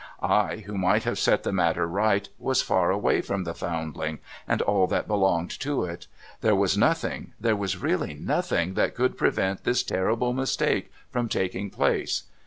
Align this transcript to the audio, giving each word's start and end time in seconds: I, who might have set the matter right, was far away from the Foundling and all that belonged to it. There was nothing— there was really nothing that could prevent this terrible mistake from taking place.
I, 0.23 0.63
who 0.65 0.79
might 0.79 1.03
have 1.03 1.19
set 1.19 1.43
the 1.43 1.51
matter 1.51 1.85
right, 1.85 2.27
was 2.39 2.63
far 2.63 2.89
away 2.89 3.21
from 3.21 3.43
the 3.43 3.53
Foundling 3.53 4.17
and 4.47 4.59
all 4.63 4.87
that 4.87 5.07
belonged 5.07 5.51
to 5.59 5.83
it. 5.85 6.07
There 6.39 6.55
was 6.55 6.75
nothing— 6.75 7.33
there 7.39 7.55
was 7.55 7.77
really 7.77 8.15
nothing 8.15 8.73
that 8.73 8.95
could 8.95 9.15
prevent 9.15 9.63
this 9.63 9.83
terrible 9.83 10.33
mistake 10.33 10.91
from 11.11 11.29
taking 11.29 11.69
place. 11.69 12.23